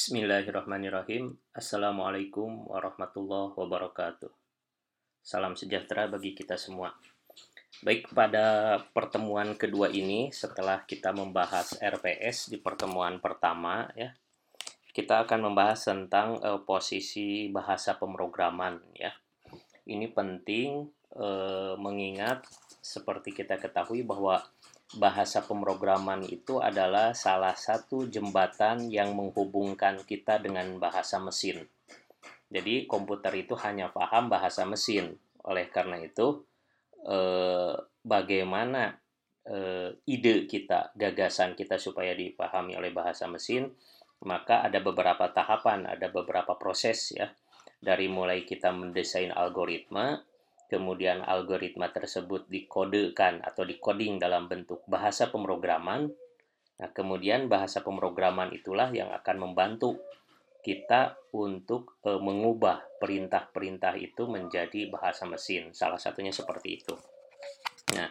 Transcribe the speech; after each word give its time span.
Bismillahirrahmanirrahim. 0.00 1.36
Assalamualaikum 1.52 2.72
warahmatullahi 2.72 3.52
wabarakatuh. 3.52 4.32
Salam 5.20 5.52
sejahtera 5.52 6.08
bagi 6.08 6.32
kita 6.32 6.56
semua. 6.56 6.88
Baik, 7.84 8.08
pada 8.08 8.80
pertemuan 8.96 9.52
kedua 9.60 9.92
ini 9.92 10.32
setelah 10.32 10.88
kita 10.88 11.12
membahas 11.12 11.76
RPS 11.76 12.48
di 12.48 12.56
pertemuan 12.56 13.20
pertama 13.20 13.92
ya, 13.92 14.16
kita 14.96 15.28
akan 15.28 15.52
membahas 15.52 15.84
tentang 15.84 16.40
uh, 16.40 16.64
posisi 16.64 17.52
bahasa 17.52 18.00
pemrograman 18.00 18.80
ya. 18.96 19.12
Ini 19.84 20.08
penting 20.16 20.88
uh, 21.16 21.74
mengingat 21.80 22.46
seperti 22.80 23.34
kita 23.34 23.58
ketahui 23.58 24.02
bahwa 24.02 24.42
bahasa 24.98 25.46
pemrograman 25.46 26.26
itu 26.26 26.58
adalah 26.58 27.14
salah 27.14 27.54
satu 27.54 28.10
jembatan 28.10 28.90
yang 28.90 29.14
menghubungkan 29.14 30.02
kita 30.02 30.42
dengan 30.42 30.66
bahasa 30.82 31.22
mesin. 31.22 31.62
Jadi 32.50 32.90
komputer 32.90 33.30
itu 33.38 33.54
hanya 33.62 33.94
paham 33.94 34.26
bahasa 34.26 34.66
mesin. 34.66 35.14
Oleh 35.46 35.70
karena 35.70 36.02
itu, 36.02 36.42
eh, 37.06 37.74
bagaimana 38.02 38.98
eh, 39.40 39.96
ide 40.04 40.44
kita, 40.44 40.92
gagasan 40.94 41.56
kita 41.56 41.80
supaya 41.80 42.12
dipahami 42.12 42.76
oleh 42.76 42.92
bahasa 42.92 43.24
mesin, 43.24 43.72
maka 44.20 44.60
ada 44.66 44.84
beberapa 44.84 45.32
tahapan, 45.32 45.88
ada 45.88 46.12
beberapa 46.12 46.54
proses 46.60 47.16
ya. 47.16 47.32
Dari 47.80 48.04
mulai 48.12 48.44
kita 48.44 48.68
mendesain 48.68 49.32
algoritma, 49.32 50.20
kemudian 50.70 51.26
algoritma 51.26 51.90
tersebut 51.90 52.46
dikodekan 52.46 53.42
atau 53.42 53.66
dikoding 53.66 54.22
dalam 54.22 54.46
bentuk 54.46 54.86
bahasa 54.86 55.26
pemrograman. 55.28 56.14
Nah, 56.78 56.90
kemudian 56.94 57.50
bahasa 57.50 57.82
pemrograman 57.82 58.54
itulah 58.54 58.88
yang 58.94 59.10
akan 59.10 59.50
membantu 59.50 59.98
kita 60.62 61.18
untuk 61.34 61.98
e, 62.06 62.16
mengubah 62.16 62.80
perintah-perintah 63.02 63.98
itu 63.98 64.30
menjadi 64.30 64.88
bahasa 64.88 65.26
mesin. 65.26 65.74
Salah 65.74 65.98
satunya 65.98 66.30
seperti 66.30 66.80
itu. 66.80 66.94
Nah, 67.98 68.08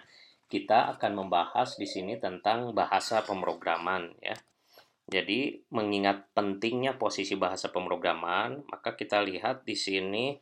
kita 0.52 0.92
akan 0.98 1.26
membahas 1.26 1.80
di 1.80 1.88
sini 1.88 2.20
tentang 2.20 2.76
bahasa 2.76 3.24
pemrograman 3.24 4.12
ya. 4.20 4.36
Jadi, 5.10 5.66
mengingat 5.74 6.30
pentingnya 6.38 6.94
posisi 7.02 7.34
bahasa 7.34 7.74
pemrograman, 7.74 8.62
maka 8.70 8.94
kita 8.94 9.26
lihat 9.26 9.66
di 9.66 9.74
sini 9.74 10.38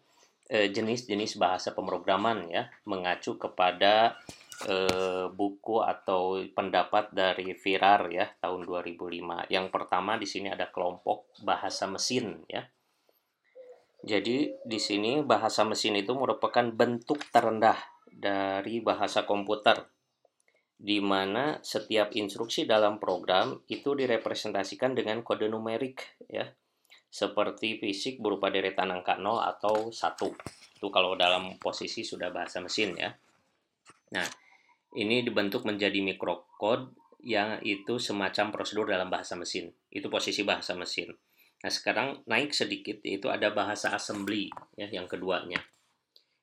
jenis-jenis 0.47 1.35
bahasa 1.35 1.75
pemrograman 1.75 2.47
ya 2.47 2.71
mengacu 2.87 3.35
kepada 3.35 4.15
eh, 4.63 5.27
buku 5.27 5.83
atau 5.83 6.39
pendapat 6.55 7.11
dari 7.11 7.51
Virar 7.51 8.07
ya 8.07 8.25
tahun 8.39 8.63
2005. 8.63 9.51
Yang 9.51 9.67
pertama 9.69 10.15
di 10.15 10.27
sini 10.27 10.47
ada 10.47 10.71
kelompok 10.71 11.27
bahasa 11.43 11.85
mesin 11.91 12.47
ya. 12.47 12.63
Jadi 14.07 14.55
di 14.63 14.79
sini 14.79 15.19
bahasa 15.25 15.67
mesin 15.67 15.99
itu 15.99 16.15
merupakan 16.15 16.63
bentuk 16.71 17.27
terendah 17.33 17.75
dari 18.07 18.79
bahasa 18.79 19.27
komputer 19.27 19.83
di 20.77 21.01
mana 21.01 21.57
setiap 21.65 22.13
instruksi 22.13 22.69
dalam 22.69 23.01
program 23.01 23.57
itu 23.65 23.97
direpresentasikan 23.97 24.93
dengan 24.93 25.25
kode 25.25 25.49
numerik 25.49 26.21
ya 26.29 26.45
seperti 27.07 27.79
fisik 27.79 28.19
berupa 28.19 28.51
deretan 28.51 28.91
angka 28.91 29.15
0 29.17 29.41
atau 29.41 29.89
1. 29.89 30.77
Itu 30.77 30.87
kalau 30.93 31.17
dalam 31.17 31.57
posisi 31.57 32.05
sudah 32.05 32.29
bahasa 32.29 32.61
mesin 32.61 32.93
ya. 32.93 33.09
Nah, 34.13 34.27
ini 34.95 35.25
dibentuk 35.25 35.67
menjadi 35.67 35.99
mikrokode 35.99 36.93
yang 37.25 37.59
itu 37.65 37.97
semacam 37.97 38.53
prosedur 38.53 38.85
dalam 38.87 39.09
bahasa 39.09 39.33
mesin. 39.35 39.73
Itu 39.89 40.07
posisi 40.07 40.45
bahasa 40.45 40.77
mesin. 40.77 41.11
Nah, 41.57 41.71
sekarang 41.73 42.21
naik 42.29 42.53
sedikit 42.53 43.01
yaitu 43.01 43.33
ada 43.33 43.49
bahasa 43.49 43.89
assembly 43.89 44.53
ya 44.77 44.85
yang 44.87 45.09
keduanya. 45.09 45.57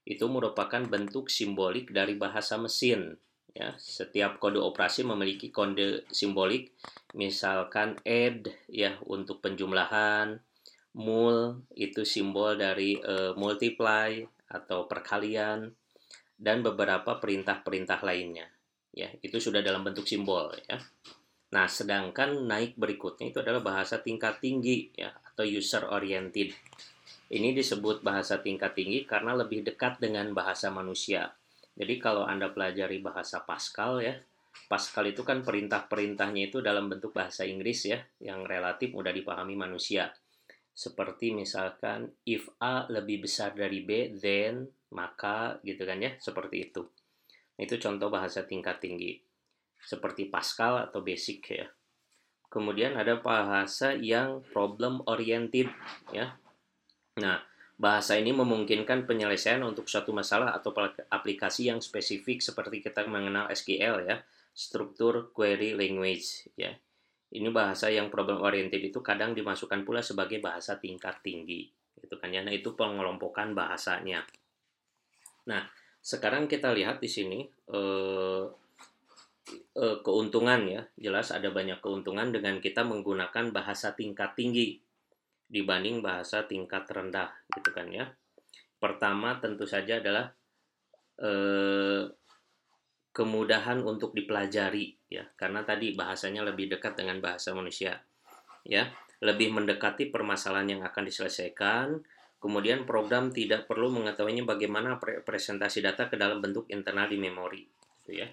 Itu 0.05 0.29
merupakan 0.29 0.85
bentuk 0.85 1.31
simbolik 1.33 1.95
dari 1.95 2.19
bahasa 2.19 2.59
mesin 2.59 3.17
ya. 3.55 3.79
Setiap 3.79 4.43
kode 4.43 4.59
operasi 4.59 5.07
memiliki 5.07 5.55
kode 5.55 6.05
simbolik 6.11 6.75
misalkan 7.15 7.97
add 8.03 8.51
ya 8.67 8.99
untuk 9.07 9.39
penjumlahan, 9.41 10.43
mul 10.95 11.67
itu 11.75 12.07
simbol 12.07 12.55
dari 12.55 12.95
uh, 13.03 13.35
multiply 13.35 14.15
atau 14.47 14.87
perkalian 14.87 15.75
dan 16.39 16.63
beberapa 16.63 17.19
perintah-perintah 17.19 18.01
lainnya 18.07 18.47
ya. 18.95 19.11
Itu 19.19 19.43
sudah 19.43 19.61
dalam 19.61 19.83
bentuk 19.83 20.07
simbol 20.07 20.55
ya. 20.71 20.79
Nah 21.55 21.67
sedangkan 21.67 22.47
naik 22.47 22.79
berikutnya 22.79 23.31
itu 23.31 23.39
adalah 23.43 23.63
bahasa 23.63 24.03
tingkat 24.03 24.39
tinggi 24.39 24.91
ya 24.95 25.11
atau 25.11 25.43
user 25.43 25.87
oriented. 25.91 26.55
Ini 27.31 27.51
disebut 27.51 28.07
bahasa 28.07 28.39
tingkat 28.39 28.79
tinggi 28.79 29.03
karena 29.03 29.35
lebih 29.35 29.67
dekat 29.67 29.99
dengan 29.99 30.31
bahasa 30.31 30.71
manusia. 30.71 31.35
Jadi 31.75 31.99
kalau 31.99 32.23
anda 32.23 32.55
pelajari 32.55 33.03
bahasa 33.03 33.43
Pascal 33.43 33.99
ya 33.99 34.15
Pascal 34.71 35.11
itu 35.11 35.27
kan 35.27 35.43
perintah-perintahnya 35.43 36.55
itu 36.55 36.63
dalam 36.63 36.87
bentuk 36.87 37.11
bahasa 37.11 37.43
Inggris 37.43 37.91
ya 37.91 37.99
yang 38.23 38.47
relatif 38.47 38.95
mudah 38.95 39.11
dipahami 39.11 39.59
manusia 39.59 40.15
seperti 40.75 41.31
misalkan 41.31 42.11
if 42.27 42.51
A 42.59 42.91
lebih 42.91 43.23
besar 43.23 43.55
dari 43.55 43.87
B 43.87 44.11
then 44.19 44.67
maka 44.91 45.63
gitu 45.63 45.87
kan 45.87 46.03
ya 46.03 46.19
seperti 46.19 46.71
itu. 46.71 46.83
Itu 47.55 47.79
contoh 47.79 48.11
bahasa 48.11 48.43
tingkat 48.43 48.83
tinggi. 48.83 49.23
Seperti 49.79 50.27
Pascal 50.27 50.91
atau 50.91 51.07
basic 51.07 51.47
ya. 51.55 51.71
Kemudian 52.51 52.99
ada 52.99 53.23
bahasa 53.23 53.95
yang 53.95 54.43
problem 54.51 55.07
oriented 55.07 55.71
ya. 56.11 56.35
Nah 57.23 57.39
bahasa 57.79 58.19
ini 58.19 58.35
memungkinkan 58.35 59.07
penyelesaian 59.07 59.63
untuk 59.63 59.87
suatu 59.87 60.11
masalah 60.11 60.55
atau 60.59 60.75
aplikasi 61.11 61.71
yang 61.71 61.79
spesifik 61.79 62.43
seperti 62.43 62.83
kita 62.83 63.07
mengenal 63.07 63.47
SQL 63.55 64.11
ya. 64.11 64.27
Struktur 64.55 65.31
query 65.35 65.75
language 65.79 66.51
ya 66.59 66.75
ini 67.35 67.51
bahasa 67.51 67.91
yang 67.91 68.15
problem 68.15 68.39
oriented 68.47 68.79
itu 68.79 69.03
kadang 69.03 69.35
dimasukkan 69.35 69.83
pula 69.83 69.99
sebagai 69.99 70.39
bahasa 70.39 70.79
tingkat 70.79 71.19
tinggi 71.19 71.67
gitu 71.99 72.15
kan 72.19 72.31
ya. 72.31 72.47
Nah 72.47 72.55
itu 72.55 72.79
pengelompokan 72.79 73.59
bahasanya. 73.59 74.23
Nah 75.51 75.67
sekarang 75.99 76.47
kita 76.47 76.71
lihat 76.71 77.03
di 77.03 77.11
sini 77.11 77.43
eh, 77.75 78.45
eh, 79.75 79.97
keuntungan 80.07 80.63
ya. 80.71 80.83
Jelas 80.95 81.35
ada 81.35 81.51
banyak 81.51 81.83
keuntungan 81.83 82.31
dengan 82.31 82.63
kita 82.63 82.87
menggunakan 82.87 83.51
bahasa 83.51 83.99
tingkat 83.99 84.39
tinggi 84.39 84.79
dibanding 85.51 86.01
bahasa 86.01 86.47
tingkat 86.47 86.87
rendah 86.87 87.35
gitu 87.51 87.75
kan 87.75 87.91
ya. 87.91 88.07
Pertama 88.79 89.43
tentu 89.43 89.67
saja 89.67 89.99
adalah 89.99 90.31
eh, 91.19 92.07
kemudahan 93.15 93.79
untuk 93.87 94.11
dipelajari 94.13 94.99
ya. 95.07 95.23
Karena 95.39 95.63
tadi 95.63 95.95
bahasanya 95.95 96.43
lebih 96.43 96.75
dekat 96.75 96.99
dengan 96.99 97.23
bahasa 97.23 97.55
manusia 97.55 98.03
ya. 98.67 98.91
Lebih 99.23 99.55
mendekati 99.55 100.11
permasalahan 100.11 100.77
yang 100.77 100.83
akan 100.83 101.07
diselesaikan. 101.07 102.03
Kemudian 102.43 102.85
program 102.85 103.33
tidak 103.33 103.65
perlu 103.65 103.89
mengetahuinya 103.89 104.45
bagaimana 104.45 105.01
presentasi 105.01 105.81
data 105.81 106.13
ke 106.13 106.21
dalam 106.21 106.45
bentuk 106.45 106.69
internal 106.69 107.09
di 107.09 107.17
memori 107.17 107.65
gitu 108.05 108.21
ya. 108.21 108.29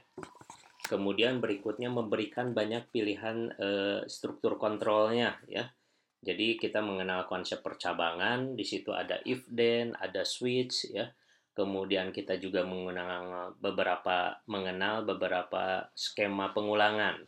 Kemudian 0.83 1.39
berikutnya 1.39 1.87
memberikan 1.87 2.51
banyak 2.51 2.91
pilihan 2.91 3.55
e, 3.55 3.67
struktur 4.11 4.59
kontrolnya 4.59 5.39
ya. 5.47 5.71
Jadi 6.19 6.59
kita 6.59 6.83
mengenal 6.83 7.23
konsep 7.23 7.63
percabangan 7.63 8.59
di 8.59 8.67
situ 8.67 8.91
ada 8.91 9.23
if 9.23 9.47
then 9.47 9.95
ada 9.95 10.27
switch 10.27 10.91
ya 10.91 11.07
kemudian 11.51 12.16
kita 12.16 12.39
juga 12.39 12.63
mengenal 12.63 13.56
beberapa 13.59 14.39
mengenal 14.47 15.03
beberapa 15.03 15.91
skema 15.95 16.56
pengulangan. 16.56 17.19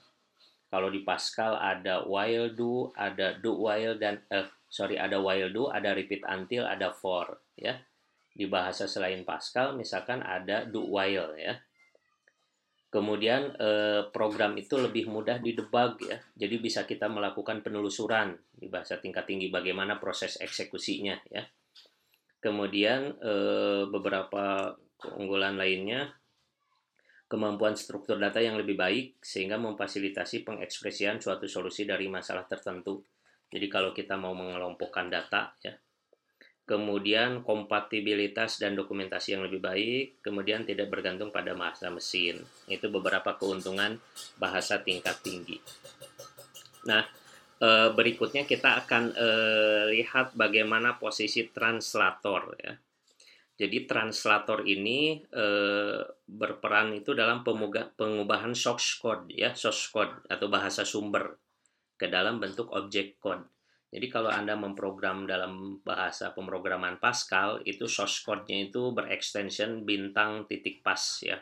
Kalau 0.73 0.89
di 0.89 1.05
Pascal 1.05 1.53
ada 1.59 2.01
while 2.01 2.49
do, 2.49 2.89
ada 2.97 3.37
do 3.37 3.53
while 3.61 3.93
dan 3.99 4.25
eh, 4.33 4.49
sorry 4.65 4.97
ada 4.97 5.21
while 5.21 5.51
do, 5.53 5.69
ada 5.69 5.93
repeat 5.93 6.25
until, 6.25 6.65
ada 6.65 6.89
for 6.89 7.37
ya. 7.53 7.77
Di 8.33 8.49
bahasa 8.49 8.89
selain 8.89 9.21
Pascal 9.21 9.77
misalkan 9.77 10.25
ada 10.25 10.65
do 10.65 10.81
while 10.89 11.37
ya. 11.37 11.61
Kemudian 12.89 13.53
eh, 13.59 14.09
program 14.09 14.57
itu 14.57 14.81
lebih 14.81 15.11
mudah 15.11 15.37
didebug 15.37 16.09
ya. 16.09 16.17
Jadi 16.33 16.55
bisa 16.57 16.89
kita 16.89 17.05
melakukan 17.05 17.61
penelusuran 17.61 18.33
di 18.49 18.65
bahasa 18.65 18.97
tingkat 18.97 19.29
tinggi 19.29 19.53
bagaimana 19.53 20.01
proses 20.01 20.41
eksekusinya 20.41 21.21
ya 21.29 21.45
Kemudian 22.43 23.15
eh, 23.23 23.87
beberapa 23.87 24.75
keunggulan 24.99 25.55
lainnya 25.55 26.11
kemampuan 27.31 27.79
struktur 27.79 28.19
data 28.19 28.43
yang 28.43 28.59
lebih 28.59 28.75
baik 28.75 29.23
sehingga 29.23 29.55
memfasilitasi 29.55 30.43
pengekspresian 30.43 31.23
suatu 31.23 31.47
solusi 31.47 31.87
dari 31.87 32.11
masalah 32.11 32.43
tertentu. 32.43 32.99
Jadi 33.47 33.67
kalau 33.71 33.95
kita 33.95 34.19
mau 34.19 34.35
mengelompokkan 34.35 35.07
data 35.07 35.55
ya. 35.63 35.71
Kemudian 36.63 37.43
kompatibilitas 37.43 38.55
dan 38.55 38.71
dokumentasi 38.71 39.35
yang 39.35 39.43
lebih 39.43 39.59
baik, 39.59 40.23
kemudian 40.23 40.63
tidak 40.63 40.87
bergantung 40.87 41.27
pada 41.27 41.51
bahasa 41.51 41.91
mesin. 41.91 42.39
Itu 42.71 42.87
beberapa 42.87 43.35
keuntungan 43.35 43.99
bahasa 44.39 44.79
tingkat 44.79 45.19
tinggi. 45.19 45.59
Nah, 46.87 47.03
uh, 47.63 47.89
berikutnya 47.95 48.43
kita 48.43 48.83
akan 48.83 49.15
uh, 49.15 49.83
lihat 49.95 50.35
bagaimana 50.35 50.99
posisi 50.99 51.47
translator 51.47 52.59
ya. 52.59 52.75
Jadi 53.53 53.85
translator 53.85 54.65
ini 54.65 55.21
uh, 55.29 56.01
berperan 56.25 56.91
itu 56.97 57.13
dalam 57.15 57.45
pengubahan 57.95 58.51
source 58.57 58.99
code 58.99 59.29
ya, 59.31 59.55
source 59.55 59.93
code 59.93 60.25
atau 60.27 60.49
bahasa 60.51 60.83
sumber 60.83 61.37
ke 61.95 62.09
dalam 62.11 62.41
bentuk 62.41 62.73
objek 62.73 63.21
code. 63.21 63.45
Jadi 63.93 64.09
kalau 64.09 64.33
Anda 64.33 64.57
memprogram 64.57 65.29
dalam 65.29 65.77
bahasa 65.85 66.33
pemrograman 66.33 66.97
Pascal, 66.97 67.61
itu 67.61 67.85
source 67.85 68.25
code-nya 68.25 68.73
itu 68.73 68.89
berekstension 68.89 69.85
bintang 69.85 70.49
titik 70.49 70.81
pas 70.81 71.21
ya. 71.21 71.37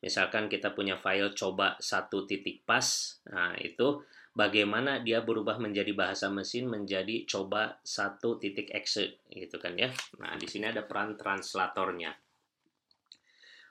Misalkan 0.00 0.48
kita 0.48 0.72
punya 0.72 0.96
file 0.96 1.36
coba 1.36 1.76
satu 1.76 2.24
titik 2.24 2.64
pas, 2.64 3.20
nah 3.28 3.52
itu 3.60 4.00
bagaimana 4.34 5.02
dia 5.02 5.22
berubah 5.22 5.58
menjadi 5.58 5.90
bahasa 5.92 6.30
mesin 6.30 6.70
menjadi 6.70 7.26
coba 7.26 7.78
satu 7.82 8.38
titik 8.38 8.70
exe 8.70 9.22
gitu 9.30 9.58
kan 9.58 9.74
ya. 9.74 9.90
Nah 10.22 10.38
di 10.38 10.46
sini 10.46 10.70
ada 10.70 10.86
peran 10.86 11.18
translatornya. 11.18 12.14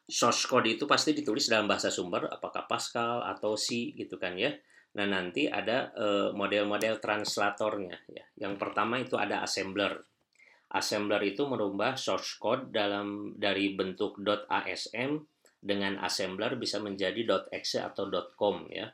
Source 0.09 0.49
code 0.49 0.73
itu 0.73 0.89
pasti 0.89 1.13
ditulis 1.13 1.45
dalam 1.45 1.69
bahasa 1.69 1.93
sumber, 1.93 2.25
apakah 2.33 2.65
Pascal 2.65 3.21
atau 3.21 3.53
C 3.53 3.93
gitu 3.93 4.17
kan 4.17 4.33
ya. 4.33 4.49
Nah, 4.97 5.05
nanti 5.05 5.45
ada 5.45 5.93
eh, 5.93 6.29
model-model 6.33 6.97
uh, 6.97 7.01
translatornya 7.01 8.09
ya. 8.09 8.25
Yang 8.41 8.57
pertama 8.57 8.97
itu 8.97 9.21
ada 9.21 9.45
assembler. 9.45 10.01
Assembler 10.73 11.21
itu 11.29 11.45
merubah 11.45 11.93
source 11.93 12.41
code 12.41 12.73
dalam 12.73 13.37
dari 13.37 13.77
bentuk 13.77 14.17
.asm 14.49 15.21
dengan 15.61 16.01
assembler 16.01 16.57
bisa 16.57 16.81
menjadi 16.81 17.45
.exe 17.53 17.77
atau 17.81 18.09
.com 18.33 18.65
ya. 18.73 18.89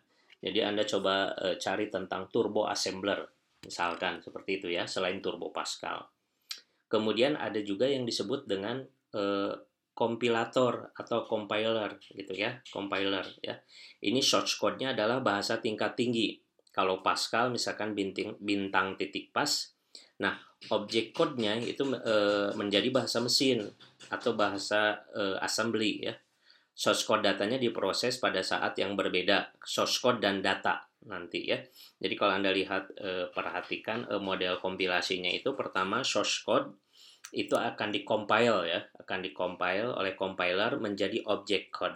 Jadi 0.45 0.61
Anda 0.61 0.85
coba 0.85 1.33
uh, 1.33 1.57
cari 1.57 1.89
tentang 1.89 2.29
turbo 2.29 2.69
assembler 2.69 3.25
misalkan 3.65 4.21
seperti 4.21 4.61
itu 4.61 4.67
ya, 4.69 4.85
selain 4.85 5.17
turbo 5.25 5.49
Pascal. 5.49 6.05
Kemudian 6.85 7.33
ada 7.33 7.57
juga 7.65 7.89
yang 7.89 8.05
disebut 8.05 8.45
dengan 8.45 8.85
uh, 9.17 9.53
kompilator 9.95 10.91
atau 10.93 11.25
compiler 11.25 11.97
gitu 12.13 12.35
ya, 12.35 12.61
compiler 12.69 13.25
ya. 13.41 13.57
Ini 14.03 14.21
source 14.21 14.59
code-nya 14.59 14.93
adalah 14.93 15.23
bahasa 15.23 15.57
tingkat 15.57 15.97
tinggi. 15.97 16.37
Kalau 16.75 16.99
Pascal 16.99 17.55
misalkan 17.55 17.95
bintang, 17.95 18.35
bintang 18.43 18.99
titik 18.99 19.31
pas, 19.31 19.71
nah 20.19 20.35
objek 20.67 21.15
code-nya 21.15 21.55
itu 21.63 21.87
e, 21.87 22.15
menjadi 22.59 22.91
bahasa 22.91 23.23
mesin 23.23 23.63
atau 24.11 24.35
bahasa 24.35 24.99
e, 25.15 25.39
assembly 25.39 26.03
ya. 26.03 26.13
Source 26.75 27.07
code 27.07 27.23
datanya 27.23 27.55
diproses 27.55 28.19
pada 28.19 28.43
saat 28.43 28.75
yang 28.75 28.99
berbeda, 28.99 29.55
source 29.63 29.95
code 30.03 30.19
dan 30.19 30.43
data 30.43 30.83
nanti 31.07 31.47
ya. 31.47 31.63
Jadi 31.95 32.13
kalau 32.19 32.35
Anda 32.35 32.51
lihat 32.51 32.91
e, 32.99 33.31
perhatikan 33.31 34.11
e, 34.11 34.19
model 34.19 34.59
kompilasinya 34.59 35.31
itu 35.31 35.55
pertama 35.55 36.03
source 36.03 36.43
code 36.43 36.75
itu 37.31 37.55
akan 37.55 37.95
dikompil 37.95 38.67
ya, 38.67 38.83
akan 38.99 39.23
dikompil 39.23 39.95
oleh 39.95 40.19
compiler 40.19 40.75
menjadi 40.75 41.23
object 41.31 41.71
code. 41.71 41.95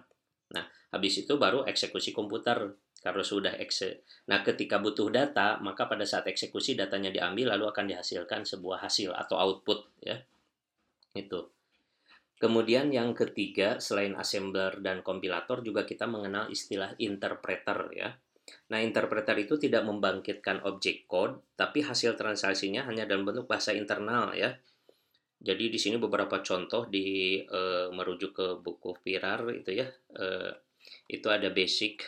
Nah, 0.56 0.64
habis 0.96 1.22
itu 1.22 1.36
baru 1.36 1.68
eksekusi 1.68 2.16
komputer 2.16 2.72
kalau 3.00 3.24
sudah 3.24 3.56
ekse. 3.60 4.04
Nah, 4.32 4.44
ketika 4.44 4.80
butuh 4.80 5.12
data, 5.12 5.60
maka 5.60 5.88
pada 5.88 6.04
saat 6.04 6.28
eksekusi 6.28 6.76
datanya 6.76 7.12
diambil 7.12 7.56
lalu 7.56 7.68
akan 7.72 7.86
dihasilkan 7.88 8.48
sebuah 8.48 8.84
hasil 8.84 9.12
atau 9.12 9.36
output 9.40 9.92
ya. 10.04 10.20
Itu. 11.16 11.59
Kemudian 12.40 12.88
yang 12.96 13.12
ketiga, 13.12 13.84
selain 13.84 14.16
assembler 14.16 14.80
dan 14.80 15.04
kompilator 15.04 15.60
juga 15.60 15.84
kita 15.84 16.08
mengenal 16.08 16.48
istilah 16.48 16.96
interpreter 16.96 17.92
ya. 17.92 18.16
Nah, 18.72 18.80
interpreter 18.80 19.36
itu 19.38 19.60
tidak 19.60 19.84
membangkitkan 19.84 20.64
objek 20.64 21.04
code, 21.06 21.44
tapi 21.60 21.84
hasil 21.84 22.16
transaksinya 22.16 22.88
hanya 22.88 23.04
dalam 23.04 23.28
bentuk 23.28 23.44
bahasa 23.46 23.76
internal 23.76 24.32
ya. 24.34 24.56
Jadi 25.40 25.68
di 25.68 25.80
sini 25.80 26.00
beberapa 26.00 26.40
contoh 26.40 26.88
di 26.88 27.40
uh, 27.44 27.92
merujuk 27.92 28.32
ke 28.32 28.48
buku 28.64 28.96
Pirar 29.04 29.44
itu 29.52 29.76
ya. 29.76 29.88
Uh, 30.16 30.56
itu 31.12 31.28
ada 31.28 31.52
basic, 31.52 32.08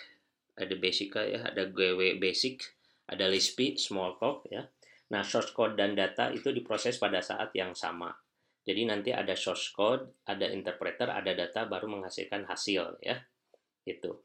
ada 0.55 0.75
basic 0.79 1.11
ya, 1.11 1.43
ada 1.51 1.67
GW 1.67 2.23
basic, 2.23 2.71
ada 3.07 3.27
Lisp 3.27 3.59
small 3.75 4.15
talk 4.15 4.47
ya. 4.47 4.63
Nah, 5.11 5.27
source 5.27 5.51
code 5.51 5.75
dan 5.75 5.91
data 5.91 6.31
itu 6.31 6.55
diproses 6.55 6.95
pada 6.95 7.19
saat 7.19 7.51
yang 7.51 7.75
sama. 7.75 8.15
Jadi 8.61 8.81
nanti 8.85 9.09
ada 9.09 9.33
source 9.33 9.73
code, 9.73 10.21
ada 10.29 10.45
interpreter, 10.45 11.09
ada 11.09 11.33
data 11.33 11.65
baru 11.65 11.89
menghasilkan 11.97 12.45
hasil 12.45 13.01
ya. 13.01 13.17
Itu. 13.81 14.21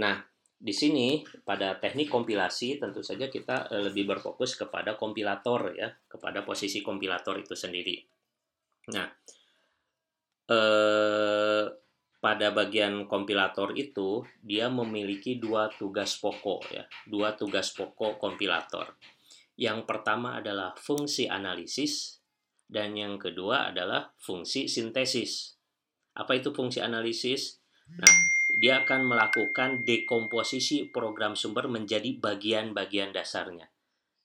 Nah, 0.00 0.24
di 0.56 0.72
sini 0.72 1.20
pada 1.44 1.76
teknik 1.76 2.08
kompilasi 2.08 2.80
tentu 2.80 3.04
saja 3.04 3.28
kita 3.28 3.68
eh, 3.68 3.82
lebih 3.92 4.08
berfokus 4.08 4.56
kepada 4.56 4.96
kompilator 4.96 5.76
ya, 5.76 5.92
kepada 6.08 6.40
posisi 6.40 6.80
kompilator 6.80 7.36
itu 7.36 7.52
sendiri. 7.52 8.00
Nah, 8.96 9.08
eh, 10.48 11.64
pada 12.24 12.48
bagian 12.56 13.04
kompilator 13.04 13.76
itu 13.76 14.24
dia 14.40 14.72
memiliki 14.72 15.36
dua 15.36 15.68
tugas 15.68 16.16
pokok 16.16 16.72
ya, 16.72 16.88
dua 17.04 17.36
tugas 17.36 17.68
pokok 17.76 18.16
kompilator. 18.16 18.96
Yang 19.60 19.84
pertama 19.84 20.40
adalah 20.40 20.72
fungsi 20.80 21.28
analisis 21.28 22.23
dan 22.68 22.96
yang 22.96 23.20
kedua 23.20 23.70
adalah 23.70 24.12
fungsi 24.18 24.66
sintesis. 24.66 25.54
Apa 26.14 26.38
itu 26.38 26.54
fungsi 26.54 26.80
analisis? 26.80 27.60
Nah, 27.98 28.14
dia 28.56 28.86
akan 28.86 29.04
melakukan 29.04 29.82
dekomposisi 29.82 30.88
program 30.88 31.34
sumber 31.34 31.66
menjadi 31.66 32.16
bagian-bagian 32.16 33.10
dasarnya. 33.10 33.68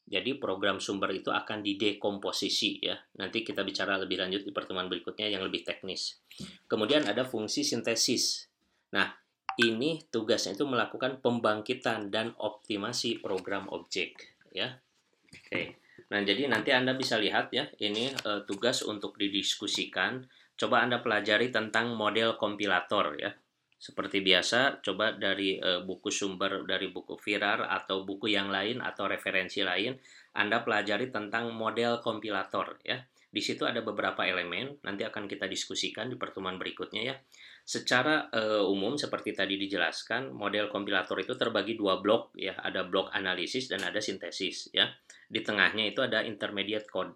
Jadi 0.09 0.41
program 0.41 0.81
sumber 0.81 1.13
itu 1.13 1.29
akan 1.29 1.61
didekomposisi 1.61 2.81
ya. 2.81 2.97
Nanti 3.21 3.45
kita 3.45 3.61
bicara 3.61 3.93
lebih 4.01 4.17
lanjut 4.17 4.41
di 4.41 4.49
pertemuan 4.49 4.89
berikutnya 4.89 5.29
yang 5.29 5.45
lebih 5.45 5.61
teknis. 5.61 6.17
Kemudian 6.65 7.05
ada 7.05 7.21
fungsi 7.21 7.61
sintesis. 7.61 8.49
Nah, 8.89 9.13
ini 9.61 10.01
tugasnya 10.09 10.57
itu 10.57 10.65
melakukan 10.65 11.21
pembangkitan 11.21 12.09
dan 12.09 12.33
optimasi 12.41 13.21
program 13.21 13.69
objek 13.69 14.33
ya. 14.49 14.81
Oke. 15.29 15.77
Nah, 16.09 16.25
jadi 16.25 16.49
nanti 16.49 16.73
Anda 16.73 16.97
bisa 16.97 17.21
lihat 17.21 17.53
ya, 17.53 17.69
ini 17.81 18.09
uh, 18.25 18.41
tugas 18.49 18.81
untuk 18.81 19.13
didiskusikan. 19.21 20.25
Coba 20.57 20.81
Anda 20.81 20.99
pelajari 20.99 21.53
tentang 21.53 21.93
model 21.93 22.35
kompilator 22.35 23.15
ya. 23.15 23.31
Seperti 23.79 24.19
biasa, 24.19 24.83
coba 24.83 25.15
dari 25.15 25.55
e, 25.55 25.79
buku 25.87 26.11
sumber 26.11 26.67
dari 26.67 26.91
buku 26.91 27.15
Virar 27.15 27.63
atau 27.63 28.03
buku 28.03 28.27
yang 28.27 28.51
lain 28.51 28.83
atau 28.83 29.07
referensi 29.07 29.63
lain, 29.63 29.95
Anda 30.35 30.67
pelajari 30.67 31.07
tentang 31.07 31.55
model 31.55 32.03
kompilator 32.03 32.75
ya. 32.83 32.99
Di 33.29 33.45
situ 33.45 33.61
ada 33.61 33.85
beberapa 33.85 34.25
elemen, 34.25 34.81
nanti 34.81 35.05
akan 35.05 35.29
kita 35.29 35.45
diskusikan 35.45 36.09
di 36.09 36.17
pertemuan 36.17 36.57
berikutnya 36.57 37.01
ya. 37.05 37.15
Secara 37.61 38.25
e, 38.33 38.65
umum 38.65 38.97
seperti 38.97 39.37
tadi 39.37 39.53
dijelaskan, 39.61 40.33
model 40.33 40.65
kompilator 40.73 41.13
itu 41.21 41.37
terbagi 41.37 41.77
dua 41.77 42.01
blok 42.01 42.33
ya, 42.33 42.57
ada 42.57 42.89
blok 42.89 43.13
analisis 43.13 43.69
dan 43.69 43.85
ada 43.85 44.01
sintesis 44.01 44.73
ya. 44.73 44.89
Di 45.29 45.45
tengahnya 45.45 45.85
itu 45.85 46.01
ada 46.01 46.25
intermediate 46.25 46.89
code. 46.89 47.13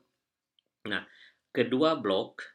Nah, 0.85 1.01
kedua 1.49 1.97
blok 1.97 2.45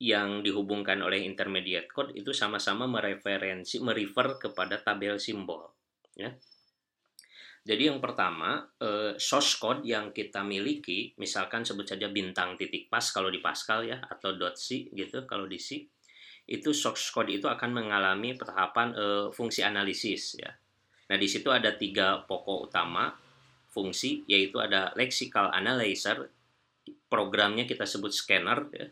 yang 0.00 0.40
dihubungkan 0.40 1.04
oleh 1.04 1.22
intermediate 1.28 1.92
code 1.92 2.16
itu 2.16 2.32
sama-sama 2.32 2.88
mereferensi 2.88 3.84
merefer 3.84 4.40
kepada 4.40 4.80
tabel 4.80 5.20
simbol 5.20 5.76
ya. 6.16 6.32
Jadi 7.64 7.88
yang 7.88 7.96
pertama 7.96 8.60
eh, 8.76 9.16
source 9.16 9.56
code 9.56 9.82
yang 9.88 10.12
kita 10.12 10.44
miliki 10.44 11.16
misalkan 11.16 11.64
sebut 11.64 11.88
saja 11.88 12.12
bintang 12.12 12.60
titik 12.60 12.92
pas 12.92 13.04
kalau 13.08 13.32
di 13.32 13.40
Pascal 13.40 13.88
ya 13.88 14.04
atau 14.04 14.36
.c 14.52 14.92
gitu 14.92 15.24
kalau 15.24 15.48
di 15.48 15.56
C 15.56 15.88
itu 16.44 16.76
source 16.76 17.08
code 17.08 17.32
itu 17.32 17.48
akan 17.48 17.72
mengalami 17.72 18.36
tahapan 18.36 18.92
eh, 18.92 19.26
fungsi 19.32 19.64
analisis 19.64 20.36
ya. 20.36 20.52
Nah 21.08 21.16
di 21.16 21.24
situ 21.24 21.48
ada 21.48 21.72
tiga 21.72 22.20
pokok 22.28 22.68
utama 22.68 23.16
fungsi 23.72 24.28
yaitu 24.28 24.60
ada 24.60 24.92
lexical 24.92 25.48
analyzer 25.50 26.28
programnya 27.08 27.64
kita 27.64 27.88
sebut 27.88 28.12
scanner 28.12 28.68
ya 28.76 28.86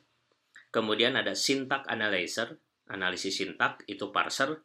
Kemudian 0.72 1.20
ada 1.20 1.36
syntax 1.36 1.84
analyzer, 1.84 2.56
analisis 2.88 3.36
sintak 3.36 3.84
itu 3.84 4.08
parser, 4.08 4.56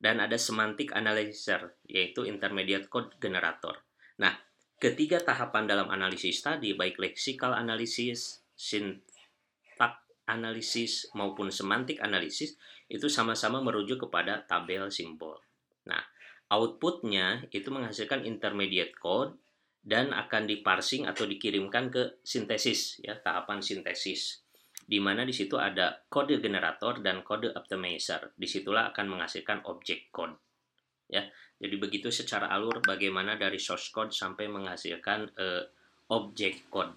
dan 0.00 0.18
ada 0.18 0.40
semantic 0.40 0.96
analyzer, 0.96 1.76
yaitu 1.84 2.24
intermediate 2.24 2.88
code 2.88 3.12
generator. 3.20 3.84
Nah, 4.16 4.32
ketiga 4.80 5.20
tahapan 5.20 5.68
dalam 5.68 5.92
analisis 5.92 6.40
tadi, 6.40 6.72
baik 6.72 6.96
lexical 6.96 7.52
analysis, 7.52 8.40
syntax 8.56 10.00
analysis, 10.24 11.12
maupun 11.12 11.52
semantic 11.52 12.00
analysis, 12.00 12.56
itu 12.88 13.06
sama-sama 13.12 13.60
merujuk 13.60 14.08
kepada 14.08 14.42
tabel 14.48 14.88
simbol. 14.88 15.36
Nah, 15.84 16.00
outputnya 16.48 17.44
itu 17.52 17.68
menghasilkan 17.68 18.24
intermediate 18.24 18.96
code 18.96 19.36
dan 19.84 20.16
akan 20.16 20.48
diparsing 20.48 21.04
atau 21.04 21.28
dikirimkan 21.28 21.92
ke 21.92 22.02
sintesis, 22.24 23.00
ya 23.04 23.20
tahapan 23.20 23.60
sintesis 23.60 24.40
di 24.90 24.98
mana 24.98 25.22
di 25.22 25.30
situ 25.30 25.54
ada 25.54 26.02
kode 26.10 26.42
generator 26.42 26.98
dan 26.98 27.22
kode 27.22 27.54
optimizer. 27.54 28.34
Di 28.34 28.50
situlah 28.50 28.90
akan 28.90 29.06
menghasilkan 29.06 29.62
objek 29.70 30.10
code. 30.10 30.34
ya. 31.06 31.22
Jadi 31.62 31.78
begitu 31.78 32.10
secara 32.10 32.50
alur 32.50 32.82
bagaimana 32.82 33.38
dari 33.38 33.62
source 33.62 33.94
code 33.94 34.10
sampai 34.10 34.50
menghasilkan 34.50 35.30
uh, 35.38 35.62
object 36.10 36.66
code. 36.66 36.90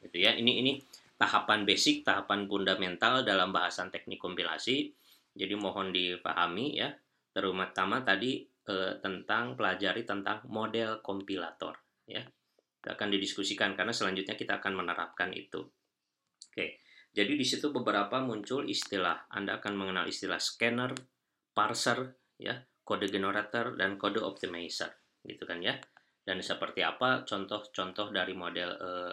Gitu 0.00 0.24
ya. 0.24 0.32
Ini 0.32 0.64
ini 0.64 0.80
tahapan 1.20 1.68
basic, 1.68 2.08
tahapan 2.08 2.48
fundamental 2.48 3.20
dalam 3.20 3.52
bahasan 3.52 3.92
teknik 3.92 4.16
kompilasi. 4.16 4.88
Jadi 5.36 5.54
mohon 5.60 5.92
dipahami 5.92 6.80
ya. 6.80 6.88
Terutama 7.36 8.00
tadi 8.00 8.48
uh, 8.72 8.96
tentang 9.04 9.60
pelajari 9.60 10.08
tentang 10.08 10.40
model 10.48 11.04
kompilator 11.04 11.76
ya. 12.08 12.24
Akan 12.88 13.12
didiskusikan 13.12 13.76
karena 13.76 13.92
selanjutnya 13.92 14.40
kita 14.40 14.56
akan 14.56 14.72
menerapkan 14.72 15.36
itu. 15.36 15.60
Oke. 16.48 16.85
Jadi 17.16 17.32
di 17.32 17.46
situ 17.48 17.72
beberapa 17.72 18.20
muncul 18.20 18.68
istilah. 18.68 19.32
Anda 19.32 19.56
akan 19.56 19.72
mengenal 19.72 20.04
istilah 20.04 20.36
scanner, 20.36 20.92
parser, 21.56 22.12
ya, 22.36 22.60
kode 22.84 23.08
generator 23.08 23.72
dan 23.80 23.96
kode 23.96 24.20
optimizer 24.20 24.92
gitu 25.24 25.48
kan 25.48 25.64
ya. 25.64 25.80
Dan 26.20 26.44
seperti 26.44 26.84
apa 26.84 27.24
contoh-contoh 27.24 28.12
dari 28.12 28.36
model 28.36 28.70
uh, 28.76 29.12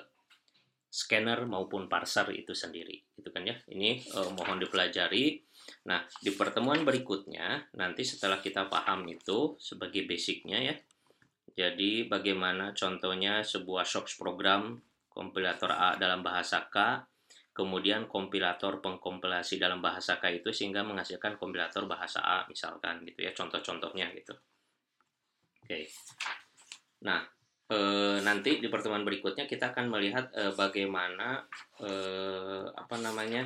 scanner 0.92 1.48
maupun 1.48 1.88
parser 1.90 2.30
itu 2.36 2.52
sendiri 2.52 3.00
gitu 3.16 3.32
kan 3.32 3.48
ya. 3.48 3.56
Ini 3.72 4.04
uh, 4.14 4.36
mohon 4.36 4.60
dipelajari. 4.60 5.40
Nah 5.88 6.04
di 6.20 6.36
pertemuan 6.36 6.84
berikutnya 6.84 7.72
nanti 7.80 8.04
setelah 8.04 8.44
kita 8.44 8.68
paham 8.68 9.08
itu 9.08 9.56
sebagai 9.64 10.04
basicnya 10.04 10.60
ya. 10.60 10.76
Jadi 11.54 12.10
bagaimana 12.10 12.76
contohnya 12.76 13.46
sebuah 13.46 13.86
shocks 13.88 14.20
program 14.20 14.82
kompilator 15.08 15.70
A 15.70 15.96
dalam 16.02 16.26
bahasa 16.26 16.66
K 16.66 16.98
kemudian 17.54 18.10
kompilator 18.10 18.82
pengkompilasi 18.82 19.62
dalam 19.62 19.78
bahasa 19.78 20.18
K 20.18 20.42
itu 20.42 20.50
sehingga 20.50 20.82
menghasilkan 20.82 21.38
kompilator 21.38 21.86
bahasa 21.86 22.20
A 22.26 22.50
misalkan 22.50 23.06
gitu 23.06 23.22
ya 23.22 23.32
contoh-contohnya 23.32 24.10
gitu. 24.18 24.34
Oke. 25.62 25.86
Nah, 27.06 27.22
e, 27.70 27.78
nanti 28.26 28.58
di 28.58 28.68
pertemuan 28.68 29.06
berikutnya 29.06 29.46
kita 29.46 29.70
akan 29.70 29.86
melihat 29.94 30.34
e, 30.34 30.50
bagaimana 30.58 31.46
e, 31.78 31.92
apa 32.74 32.96
namanya 32.98 33.46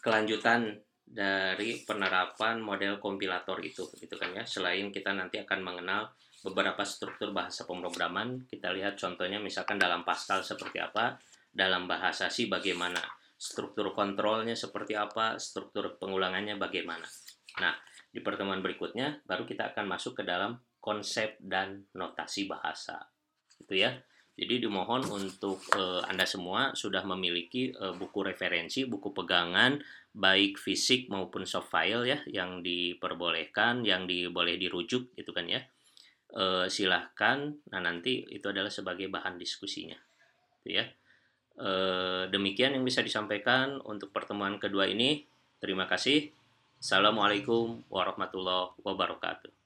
kelanjutan 0.00 0.80
dari 1.04 1.84
penerapan 1.84 2.64
model 2.64 2.96
kompilator 2.96 3.60
itu 3.60 3.84
gitu 4.00 4.16
kan 4.16 4.32
ya. 4.32 4.48
Selain 4.48 4.88
kita 4.88 5.12
nanti 5.12 5.36
akan 5.36 5.60
mengenal 5.60 6.16
beberapa 6.44 6.84
struktur 6.84 7.32
bahasa 7.32 7.64
pemrograman, 7.64 8.44
kita 8.48 8.72
lihat 8.72 9.00
contohnya 9.00 9.40
misalkan 9.40 9.80
dalam 9.80 10.04
Pascal 10.04 10.44
seperti 10.44 10.76
apa, 10.76 11.16
dalam 11.54 11.86
bahasa 11.86 12.26
C 12.26 12.50
bagaimana, 12.50 13.00
struktur 13.38 13.94
kontrolnya 13.94 14.58
seperti 14.58 14.98
apa, 14.98 15.38
struktur 15.38 15.94
pengulangannya 16.02 16.58
bagaimana. 16.58 17.06
Nah, 17.62 17.74
di 18.10 18.18
pertemuan 18.18 18.58
berikutnya 18.58 19.22
baru 19.22 19.46
kita 19.46 19.70
akan 19.70 19.86
masuk 19.86 20.18
ke 20.18 20.22
dalam 20.26 20.58
konsep 20.82 21.38
dan 21.38 21.86
notasi 21.94 22.50
bahasa. 22.50 22.98
Itu 23.62 23.78
ya. 23.78 23.94
Jadi 24.34 24.66
dimohon 24.66 25.06
untuk 25.14 25.62
uh, 25.78 26.02
Anda 26.10 26.26
semua 26.26 26.74
sudah 26.74 27.06
memiliki 27.06 27.70
uh, 27.70 27.94
buku 27.94 28.26
referensi, 28.26 28.82
buku 28.82 29.14
pegangan 29.14 29.78
baik 30.10 30.58
fisik 30.58 31.06
maupun 31.06 31.46
soft 31.46 31.70
file 31.70 32.02
ya 32.02 32.18
yang 32.26 32.58
diperbolehkan, 32.58 33.86
yang 33.86 34.10
diboleh 34.10 34.58
dirujuk 34.58 35.14
gitu 35.14 35.30
kan 35.30 35.46
ya. 35.46 35.62
Uh, 36.34 36.66
silahkan, 36.66 37.54
nah 37.70 37.78
nanti 37.78 38.26
itu 38.26 38.50
adalah 38.50 38.74
sebagai 38.74 39.06
bahan 39.06 39.38
diskusinya. 39.38 39.94
Itu 40.66 40.82
ya. 40.82 40.86
Eh, 41.54 42.24
demikian 42.34 42.74
yang 42.74 42.82
bisa 42.82 42.98
disampaikan 42.98 43.78
untuk 43.86 44.10
pertemuan 44.10 44.58
kedua 44.58 44.90
ini. 44.90 45.22
Terima 45.62 45.86
kasih. 45.86 46.34
Assalamualaikum 46.82 47.86
warahmatullahi 47.86 48.74
wabarakatuh. 48.82 49.63